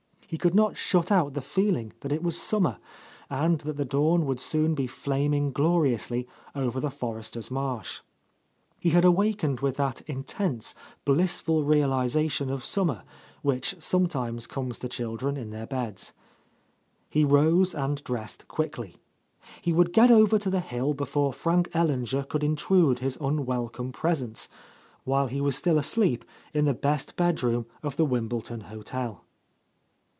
He 0.33 0.37
could 0.37 0.55
not 0.55 0.77
shut 0.77 1.11
out 1.11 1.33
the 1.33 1.41
feeling 1.41 1.91
that 1.99 2.13
it 2.13 2.23
was 2.23 2.41
summer, 2.41 2.77
and 3.29 3.59
that 3.59 3.75
the 3.75 3.83
dawn 3.83 4.25
would 4.25 4.39
soon 4.39 4.75
be 4.75 4.87
flaming 4.87 5.51
glori 5.51 5.93
ously 5.93 6.25
over 6.55 6.79
the 6.79 6.87
Forresters' 6.89 7.51
marsh. 7.51 7.99
He 8.79 8.91
had 8.91 9.03
awakened 9.03 9.59
with 9.59 9.75
that 9.75 9.99
intense, 10.03 10.73
blissful 11.03 11.65
realization 11.65 12.49
of 12.49 12.63
summer 12.63 13.03
which 13.41 13.75
sometimes 13.83 14.47
comes 14.47 14.79
to 14.79 14.87
children 14.87 15.35
in 15.35 15.49
their 15.49 15.67
beds. 15.67 16.13
He 17.09 17.25
rose 17.25 17.75
and 17.75 18.01
dressed 18.01 18.47
quickly. 18.47 18.95
He 19.61 19.73
would 19.73 19.91
get 19.91 20.09
over 20.09 20.37
to 20.37 20.49
the 20.49 20.61
hill 20.61 20.93
before 20.93 21.33
Frank 21.33 21.67
Ellinger 21.75 22.23
could 22.29 22.41
intrude 22.41 22.99
his 22.99 23.17
unwelcome 23.19 23.91
presence, 23.91 24.47
while 25.03 25.27
he 25.27 25.41
was 25.41 25.57
still 25.57 25.77
asleep 25.77 26.23
in 26.53 26.63
the 26.63 26.73
best 26.73 27.17
bedroom 27.17 27.65
of 27.83 27.97
the 27.97 28.05
Wimbleton 28.05 28.67
hotel. 28.67 29.25